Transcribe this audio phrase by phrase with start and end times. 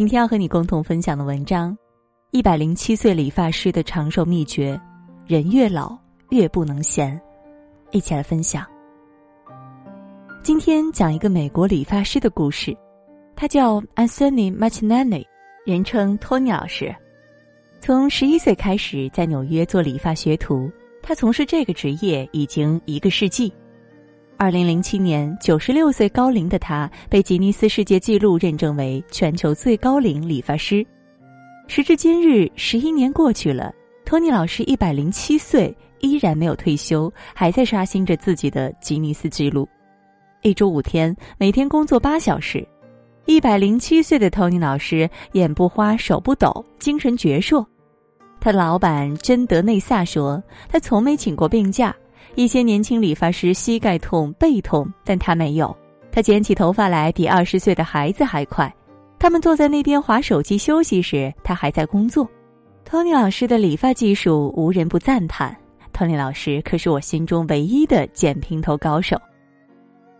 [0.00, 1.72] 今天要和你共同分享的文章，
[2.30, 4.74] 《一百零七岁理发师的长寿秘诀》，
[5.30, 5.94] 人越老
[6.30, 7.20] 越不能闲，
[7.90, 8.66] 一起来分享。
[10.42, 12.74] 今天讲一个美国理发师的故事，
[13.36, 15.26] 他叫 Anthony
[15.66, 16.96] 人称托尼老师。
[17.82, 20.72] 从十一岁开始在纽约做理发学徒，
[21.02, 23.52] 他从事这个职业已经一个世纪。
[24.40, 30.82] 二零零七年，九十六岁高龄的他被吉尼斯世界纪录认证为全球最高龄理发师。
[31.68, 33.70] 时至今日，十一年过去了，
[34.02, 39.68] 托尼老师一百零七岁，依然没有退休，还在刷新着自己的吉尼斯纪录。
[40.40, 42.66] 一周五天，每天工作八小时。
[43.26, 47.62] 一百零七岁的托尼老师眼不花，手不抖，精神矍铄。
[48.40, 51.94] 他的老板珍德内萨说：“他从没请过病假。”
[52.34, 55.76] 一些年轻理发师膝盖痛、背痛，但他没有。
[56.12, 58.72] 他剪起头发来比二十岁的孩子还快。
[59.18, 62.28] 他们坐在那边划手机休息时，他还在工作。
[62.84, 65.56] 托尼老师的理发技术无人不赞叹。
[65.92, 69.20] 托尼老师可是我心中唯一的剪平头高手，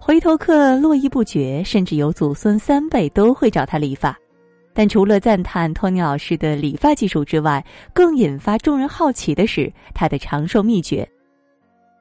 [0.00, 4.16] 回头客络绎不绝，甚至有祖孙三辈都会找他理发。
[4.72, 11.06] 但除了赞叹托尼老师的理发技术之外，更引发众人好奇的是他的长寿秘诀。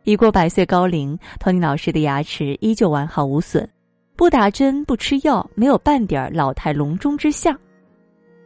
[0.05, 3.67] 已过百岁高龄，托尼老师的牙齿依旧完好无损，
[4.15, 7.57] 不打针不吃药，没有半点老态龙钟之相。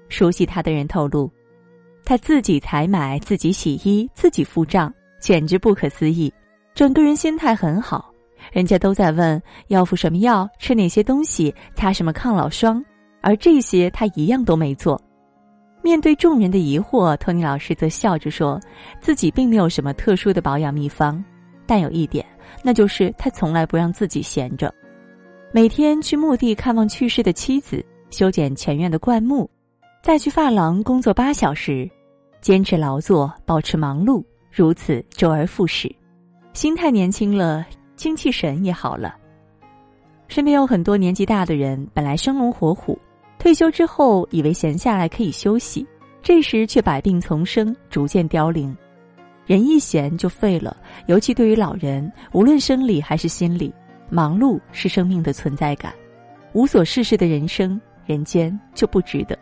[0.07, 1.29] 熟悉他的人透露，
[2.05, 6.33] 他自己采买、自己洗衣、自己付账，简直不可思议。
[6.73, 8.09] 整个人心态很好，
[8.53, 12.81] 人家都在问要服什么药、吃哪些东西、擦什么抗老霜，
[13.19, 14.99] 而这些他一样都没做。
[15.81, 18.57] 面对众人的疑惑，托尼老师则笑着说，
[19.01, 21.21] 自己并没有什么特殊的保养秘方。
[21.69, 22.25] 但有一点，
[22.63, 24.73] 那就是他从来不让自己闲着，
[25.51, 29.47] 每天去墓地看望去世的妻子，修剪前院的灌木，
[30.01, 31.87] 再去发廊工作八小时，
[32.41, 35.95] 坚持劳作，保持忙碌，如此周而复始，
[36.53, 37.63] 心态年轻了，
[37.95, 39.15] 精气神也好了。
[40.27, 42.97] 身边有很多年纪大的人，本来生龙活虎，
[43.37, 45.85] 退休之后以为闲下来可以休息，
[46.23, 48.75] 这时却百病丛生，逐渐凋零。
[49.49, 50.77] 人一闲就废了，
[51.07, 53.73] 尤其对于老人，无论生理还是心理，
[54.07, 55.91] 忙碌是生命的存在感。
[56.53, 59.35] 无所事事的人生，人间就不值得。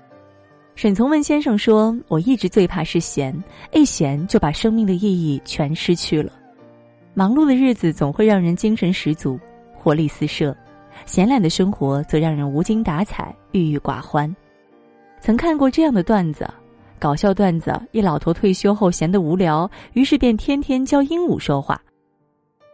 [0.75, 3.38] 沈从文先生说：“我一直最怕是闲，
[3.73, 6.31] 一闲就把生命的意义全失去了。
[7.13, 9.38] 忙碌的日子总会让人精神十足，
[9.74, 10.56] 活力四射；
[11.06, 14.34] 闲懒的生活则让人无精打采，郁郁寡欢。”
[15.19, 16.50] 曾看过这样的段子。
[17.00, 21.80] 搞笑段子：一老头退休后闲得无聊，于是便天天教鹦鹉说话。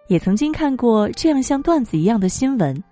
[0.08, 2.84] 也曾经看过这样像段子一样的新闻：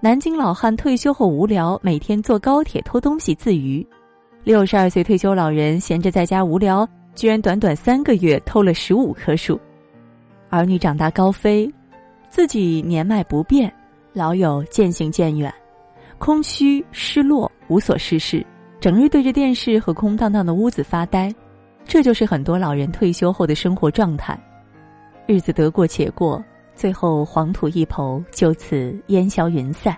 [0.00, 3.86] 南京老汉退休后无聊，每天坐高铁偷东西自娱。
[4.42, 9.58] 六十二岁退休老人闲着在家无聊，居然短短三个月偷了十五棵树。
[10.50, 11.72] 儿女长大高飞，
[12.28, 13.72] 自己年迈不变，
[14.12, 15.52] 老友渐行渐远，
[16.18, 18.44] 空虚失落，无所事事。
[18.84, 21.34] 整日对着电视和空荡荡的屋子发呆，
[21.86, 24.38] 这就是很多老人退休后的生活状态。
[25.26, 29.96] 日子得过且过，最后黄土一抔，就此烟消云散。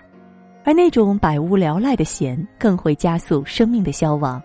[0.63, 4.41] 而那种百无聊赖的闲，更会加速生命的消亡。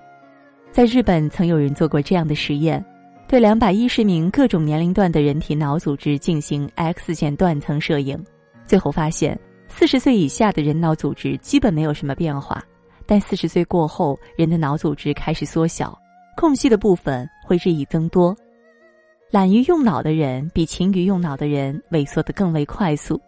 [0.72, 2.84] 在日本，曾有人做过这样的实验：
[3.28, 8.20] 对两百一十名各种年龄段的人体脑组织进行 X 线断层摄影，
[8.64, 9.38] 最后发现，
[9.68, 12.60] 四十岁以下的人脑组织基本没有什么变化。
[13.12, 15.94] 但四十岁过后，人的脑组织开始缩小，
[16.34, 18.34] 空隙的部分会日益增多。
[19.30, 23.20] 懒于用脑的人比勤于用脑的人萎缩的更为快速。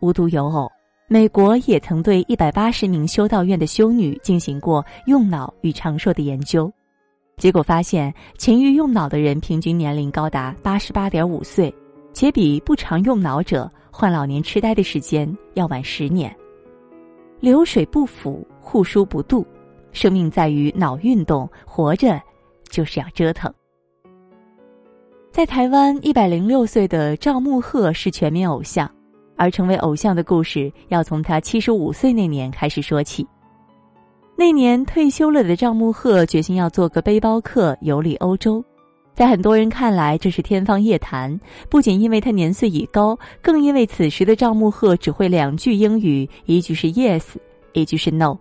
[0.00, 0.70] 无独有偶，
[1.08, 6.70] 美国也曾对一百八十名修道院的修女进行过用脑与长寿的研究，
[7.38, 11.74] 结果发现，勤于用脑的人平均年龄高达八十八点五岁，
[12.12, 16.30] 且比不常用脑者患老年痴呆的时间要晚十年。
[17.40, 19.44] 流水不腐，户枢不蠹，
[19.92, 22.20] 生命在于脑运动，活着
[22.68, 23.52] 就是要折腾。
[25.30, 28.90] 在台湾，一百零六岁的赵慕鹤是全民偶像，
[29.36, 33.26] 而成为偶像的故事要从他七十五岁那年开始说起。
[34.36, 38.64] 那年退休了的赵慕鹤决心要做个背包客游历欧洲，
[39.18, 47.24] 在很多人看来这是天方夜谭，不仅因为他年岁已高，更因为此时的赵慕鹤只会两句英语，一句是 yes。
[47.72, 48.38] 一句是 no，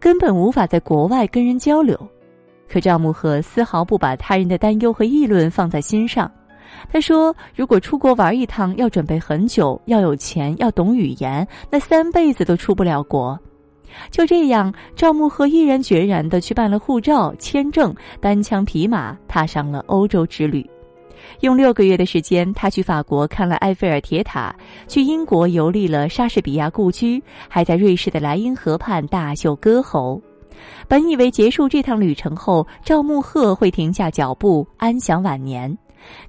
[0.00, 1.96] 根本无法在国外跟人交流。
[2.68, 6.28] 可赵慕鹤丝毫不把他人的担忧和议论放在心上。
[6.92, 13.38] 他说：“如果出国玩一趟要准备很久，要有钱，要懂语言，那三辈子都出不了国。
[14.10, 20.68] 就这样，赵慕鹤毅然决然地去办了护照、签证，单枪匹马踏上了欧洲之旅。
[21.40, 24.54] 用六个月的时间，他去法国看了埃菲尔铁塔，
[24.88, 30.20] 去英国游历了莎士比亚故居，还在瑞士的莱茵河畔大秀歌喉。
[30.86, 35.76] 本以为结束这趟旅程后，赵慕鹤会停下脚步，安享晚年。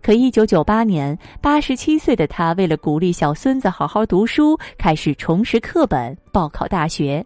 [0.01, 7.25] 可一九九八年，八十七岁的他为了鼓励小孙子好好读书，开始重拾课本，报考大学，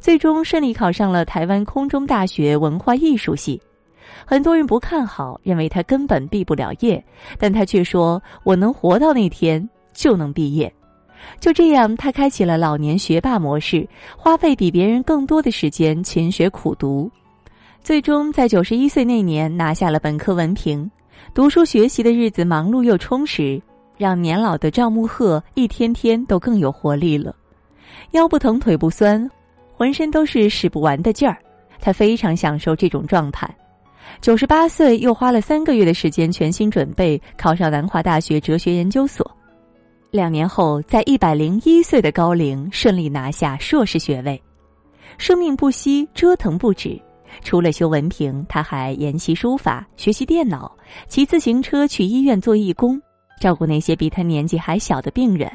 [0.00, 3.60] 最终顺利考上了台湾空中大学文化艺术系。
[4.26, 7.02] 很多人不看好，认为他根本毕不了业，
[7.38, 10.72] 但他却说：“我能活到那天，就能毕业。”
[11.38, 13.86] 就这样，他开启了老年学霸模式，
[14.16, 17.10] 花费比别人更多的时间勤学苦读，
[17.82, 20.90] 最终在九十一岁那年拿下了本科文凭。
[21.34, 23.60] 读书学习的日子忙碌又充实，
[23.96, 27.36] 让年老的赵慕鹤一天天都更有活力了。
[28.12, 29.30] 腰不疼，腿不酸，
[29.80, 31.38] 浑身都是使不完的劲儿，
[31.80, 33.48] 他非常享受这种状态。
[34.20, 39.26] 九十八岁，又花了三个月的时间全心准备考上南华大学哲学研究所。
[40.10, 44.38] 两年后，在一百零一岁的高龄顺利拿下硕士学位。
[45.16, 47.00] 生命不息，折腾不止。
[47.42, 50.70] 除了修文凭，他还研习书法、学习电脑、
[51.08, 53.00] 骑自行车去医院做义工，
[53.40, 55.50] 照顾那些比他年纪还小的病人。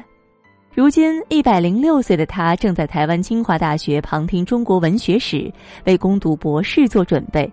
[0.76, 5.50] 如今一百零六岁的他，正在台湾清华大学旁听中国文学史，
[5.86, 7.50] 为攻读博士做准备。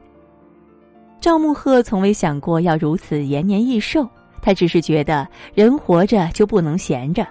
[1.22, 4.06] 赵慕鹤从未想过要如此延年益寿，
[4.42, 7.26] 他只是觉得人活着就不能闲着。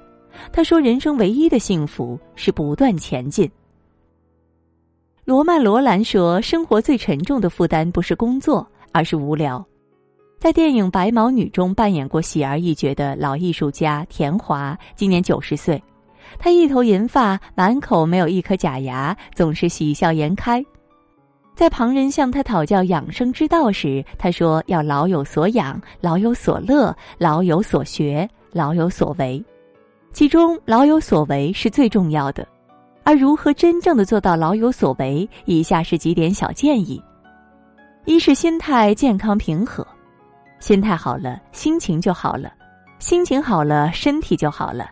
[0.50, 3.46] 他说：“人生唯一的幸福是不断前进。”
[5.26, 9.62] 罗曼·罗兰说：“生活最沉重的负担不是工作，而是无聊。”
[10.42, 15.80] 在电影《白毛女》中扮演过喜儿一角的老艺术家田华，今年九十岁，
[16.36, 20.60] 他一头银发，满口没有一颗假牙，总是喜笑颜开。
[21.54, 29.40] 在旁人向他讨教养生之道时，他说：“要老有所养，老有所乐，老有所学，老有所为。
[30.12, 32.44] 其中，老有所为是最重要的。
[33.04, 37.00] 而如何真正的做到老有所为，以下是几点小建议：
[38.06, 39.86] 一是心态健康平和，
[40.62, 42.48] 心态好了，心情就好了；
[43.00, 44.88] 心情好了，身体就好了。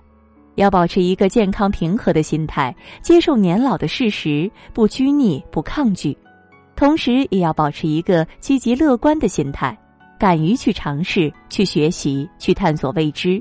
[0.57, 6.19] 要保持一个健康平和的心态，接受年老的事实，不拘泥，不抗拒。”
[6.75, 9.79] 同时，也要保持一个积极乐观的心态，
[10.19, 13.41] 敢于去尝试、去学习、去探索未知，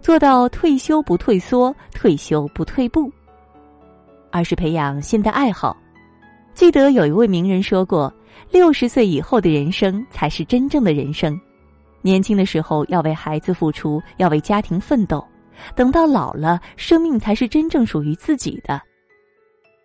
[0.00, 3.10] 做到退休不退缩、退休不退步。
[4.30, 5.76] 二是培养新的爱好。
[6.54, 8.14] 记得有一位名人说过
[8.52, 11.36] ：“六十岁以后的人生才是真正的人生。
[12.04, 15.18] 年轻的时候要为孩子付出，要为家庭奋斗；
[15.74, 18.78] 等到老了，生命才是真正属于自己的。”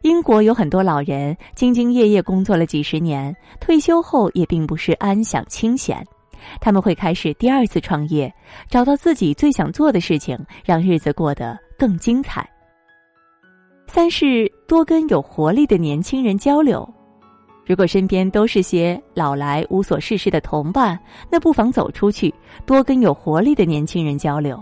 [0.03, 6.05] 英国有很多老人兢兢业业工作了几十年，退休后也并不是安享清闲，
[6.59, 8.33] 他们会开始第二次创业，
[8.69, 12.45] 找到自己最想做的事情，让日子过得更精彩。
[13.87, 16.87] 三是多跟有活力的年轻人交流，
[17.69, 20.99] 如果身边都是些老来无所事事的同伴，
[21.29, 22.33] 那不妨走出去，
[22.65, 24.59] 多跟有活力的年轻人交流。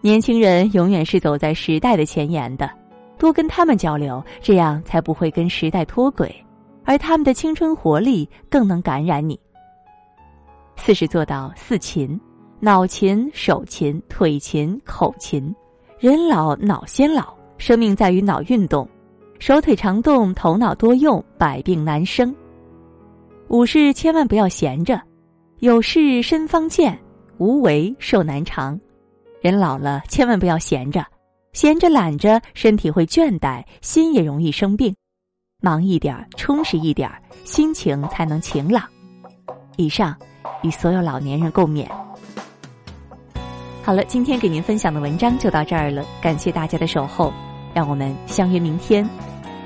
[0.00, 2.70] 年轻人永远是走在时代的前沿的。
[3.18, 6.34] 多跟他们交流，这样才不会跟时代脱轨，
[6.86, 9.38] 而他们的青春活力更能感染你。
[10.76, 12.18] 四是做到四勤：
[12.58, 15.54] 脑勤、手勤、腿勤、口勤。
[15.98, 18.88] 人老脑先老，生命在于脑运动，
[19.40, 22.32] 手腿常动，头脑多用，百病难生。
[23.48, 25.00] 五是千万不要闲着，
[25.60, 26.96] 有事身方健，
[27.38, 28.78] 无为寿难长。
[29.40, 31.02] 人老了，千万不要闲着。
[31.54, 34.94] 闲着懒着，身体会倦怠，心也容易生病。
[35.62, 37.10] 忙一点，充实一点，
[37.44, 38.84] 心情才能晴朗。
[39.78, 40.14] 以上，
[40.62, 41.88] 与所有老年人共勉。
[43.82, 47.32] 好了，今天给您分享的文章就到这儿了，感谢大家的守候，
[47.74, 49.08] 让我们相约明天，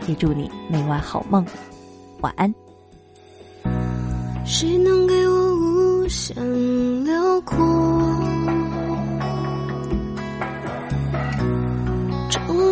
[0.07, 1.45] 也祝你每晚好梦，
[2.21, 2.55] 晚安。
[4.45, 6.37] 谁能给我无限
[7.05, 7.57] 辽阔？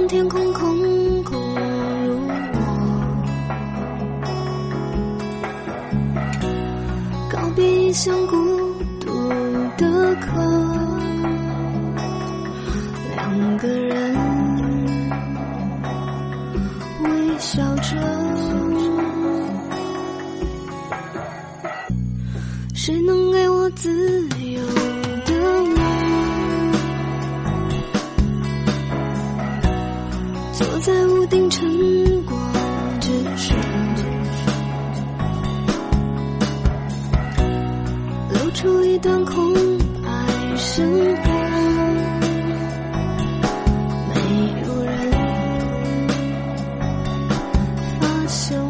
[0.09, 1.39] 天空空空
[2.05, 2.33] 如我，
[7.33, 8.37] 告别异乡孤
[22.75, 23.91] 谁能给我自
[24.39, 24.61] 由
[25.27, 25.77] 的梦？
[30.53, 32.41] 坐在屋顶晨光
[33.01, 33.57] 之中。
[38.31, 39.55] 露出一段空
[40.03, 40.11] 白
[40.57, 40.85] 生
[41.17, 41.23] 活。
[44.09, 44.15] 没
[44.67, 45.13] 有人。
[48.01, 48.62] 发现。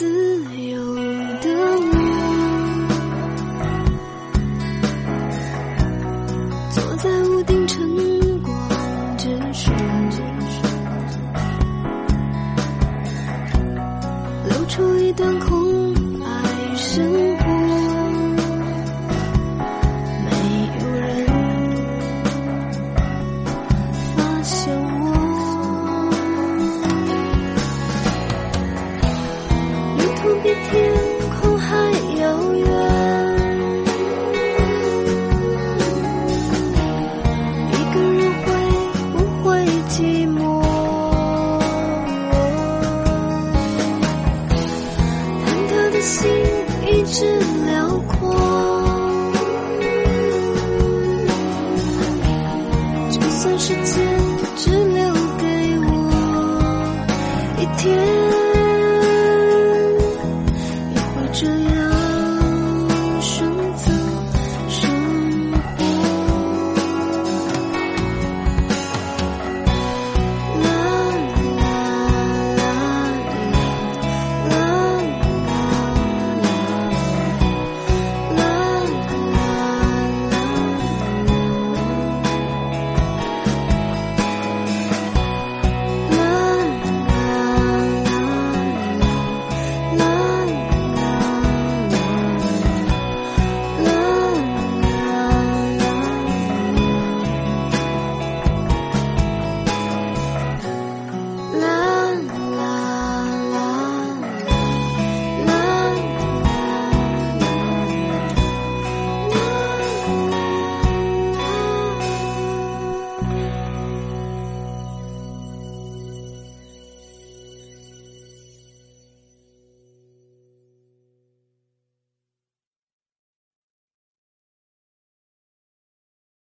[0.00, 0.06] 自
[0.56, 0.80] 由
[1.42, 1.92] 的我，
[6.70, 7.86] 坐在屋顶晨
[8.40, 8.48] 光
[9.18, 9.28] 之
[10.08, 10.24] 中，
[14.48, 16.30] 留出一段空白
[16.76, 17.04] 生
[17.36, 17.44] 活，
[20.24, 20.30] 没
[20.80, 21.26] 有人
[24.16, 24.79] 发现。